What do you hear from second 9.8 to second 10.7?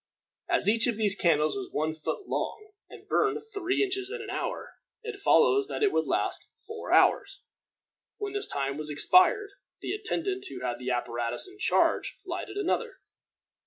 attendant who